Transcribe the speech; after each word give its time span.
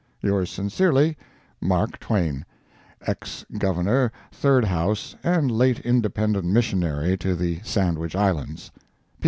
Yours 0.23 0.49
sincerely, 0.49 1.15
MARK 1.61 1.99
TWAIN. 1.99 2.43
Ex 3.05 3.45
Gov. 3.53 4.09
Third 4.31 4.65
House, 4.65 5.15
and 5.23 5.51
late 5.51 5.79
Independent 5.81 6.43
Missionary 6.47 7.15
to 7.17 7.35
the 7.35 7.59
Sandwich 7.63 8.15
Islands. 8.15 8.71